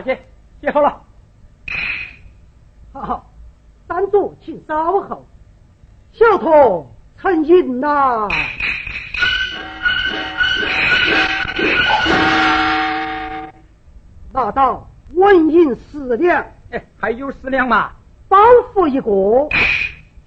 [0.00, 0.18] 下去，
[0.62, 1.02] 写好了。
[2.92, 3.30] 好，
[3.86, 5.26] 三主请稍后。
[6.12, 6.90] 小童
[7.20, 8.26] 成银呐，
[14.32, 16.44] 拿到纹银十两。
[16.70, 17.92] 哎，还有十两嘛？
[18.28, 18.38] 包
[18.74, 19.48] 袱一个，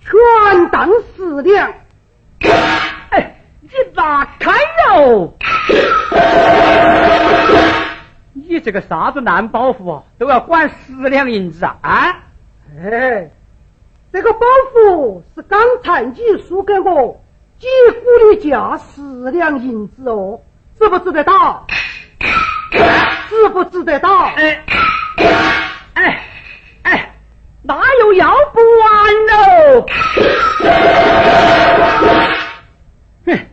[0.02, 1.74] 全当十两。
[3.10, 4.52] 哎，你拿开
[4.96, 5.34] 哟！
[8.64, 11.78] 这个啥子烂包袱啊，都要管十两银子啊？
[11.82, 12.24] 啊？
[12.82, 13.30] 哎，
[14.12, 16.16] 这个包袱是刚才你
[16.48, 17.22] 输给我
[17.60, 20.40] 几乎的价十两银子哦，
[20.80, 21.68] 值不值得到？
[23.30, 24.10] 值不值得到？
[24.36, 24.64] 哎，
[25.94, 26.24] 哎，
[26.84, 27.16] 哎，
[27.62, 29.86] 那又要不完喽！
[33.26, 33.46] 哼，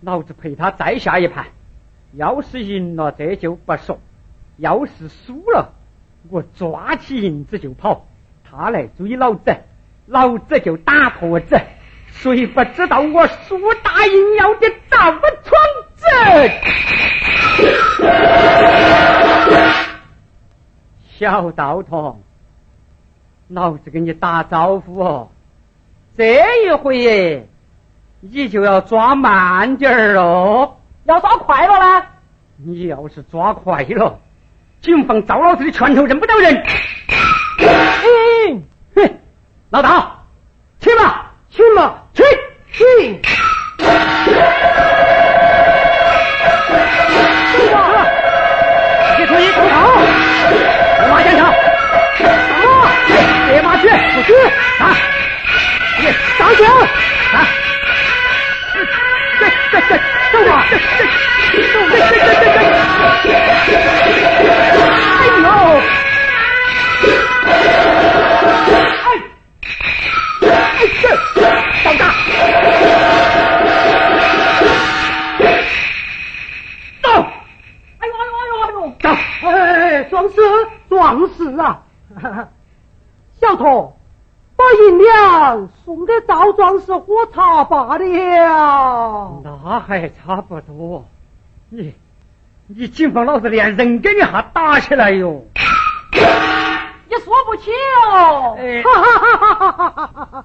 [0.00, 1.46] 老子陪他再下一盘。
[2.14, 3.98] 要是赢了，这就不说；
[4.56, 5.72] 要是输了，
[6.28, 8.06] 我抓起银子就跑。
[8.44, 9.56] 他来追老子，
[10.06, 11.60] 老子就打婆子。
[12.08, 15.22] 谁不知道我输大赢要的赵闯
[15.94, 16.06] 子？
[21.16, 22.20] 小道童，
[23.46, 25.28] 老子跟你打招呼哦。
[26.16, 27.48] 这一回，
[28.18, 30.79] 你就要抓慢点儿喽。
[31.10, 32.06] 要抓快了呢？
[32.56, 34.18] 你要是抓快了，
[34.80, 36.62] 警方赵老师的拳头认不到人。
[37.58, 38.62] 嗯，
[38.94, 39.18] 哼，
[39.70, 40.09] 老大，
[80.10, 80.36] 壮士
[80.88, 81.82] 壮士啊！
[83.40, 83.99] 小童。
[84.72, 89.40] 银两送给赵壮士喝茶罢了。
[89.44, 91.04] 那还差不多。
[91.68, 91.94] 你，
[92.66, 95.44] 你谨防老子连人跟你还打起来哟！
[96.12, 97.70] 你说不起
[98.12, 98.56] 哦！
[98.84, 99.60] 哈哈哈哈
[100.30, 100.44] 哈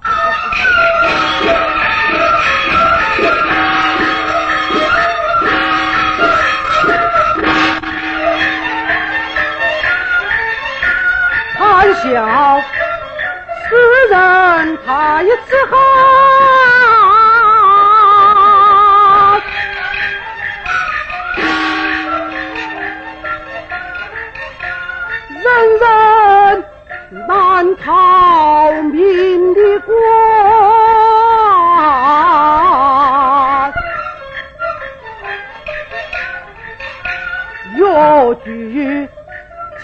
[11.56, 12.75] 谈笑。
[14.08, 15.34] 人他一次
[15.70, 15.76] 好，
[25.42, 25.44] 人
[25.80, 26.64] 人
[27.28, 29.92] 难逃命的关，
[37.76, 39.08] 有句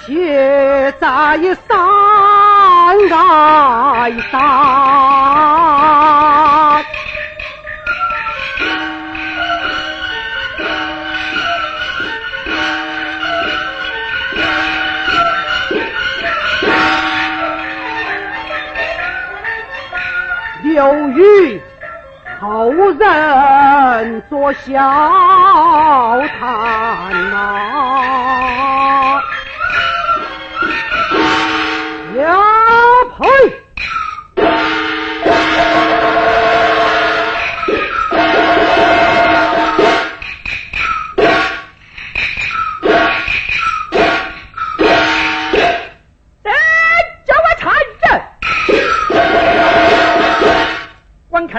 [0.06, 1.06] 且在
[1.69, 2.01] 上。
[3.10, 4.40] 哀伤，
[20.62, 21.60] 留与
[22.41, 24.70] 后人作笑
[26.38, 27.92] 谈呐。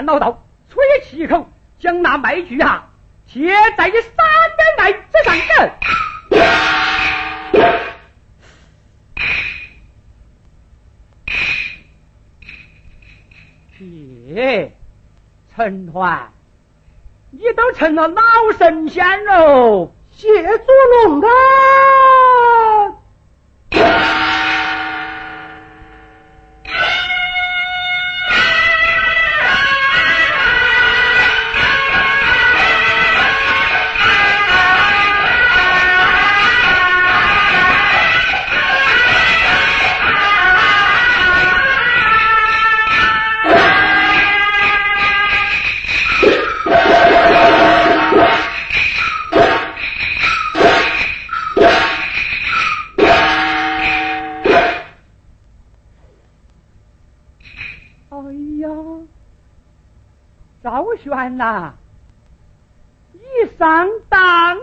[0.04, 1.48] 看老道，吹气一口，
[1.78, 2.90] 将那麦具哈
[3.26, 4.12] 贴在你三
[4.58, 5.64] 根麦子上头。
[14.34, 14.76] 耶，
[15.56, 16.30] 陈团，
[17.30, 18.22] 你都成了老
[18.58, 19.90] 神仙喽！
[20.12, 20.64] 谢祖
[21.06, 21.28] 龙啊！
[60.62, 61.74] 赵玄呐
[63.12, 63.20] 你
[63.58, 64.62] 上当了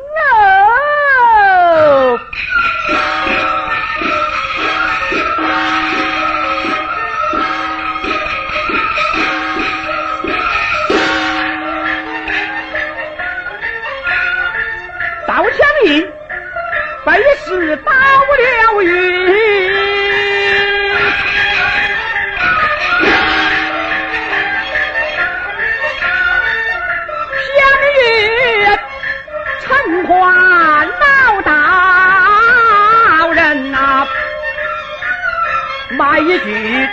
[36.21, 36.89] 一句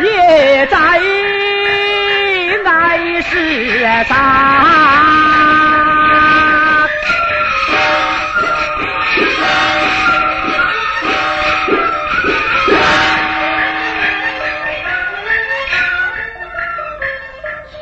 [0.00, 0.76] 也在
[2.64, 4.16] 爱史上。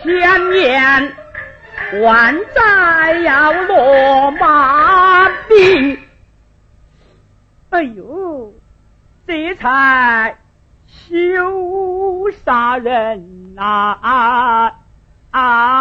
[0.03, 1.13] 千年。
[2.03, 5.97] 万载要落马兵，
[7.71, 8.53] 哎呦，
[9.29, 10.37] 这才
[11.09, 14.75] 羞杀人啊啊
[15.31, 15.74] 啊。